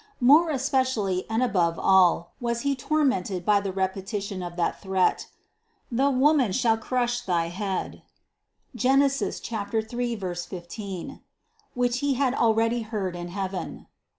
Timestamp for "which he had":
11.75-12.33